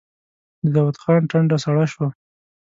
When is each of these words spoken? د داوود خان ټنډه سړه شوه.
د 0.63 0.65
داوود 0.75 0.95
خان 1.01 1.21
ټنډه 1.29 1.57
سړه 1.63 1.85
شوه. 1.91 2.07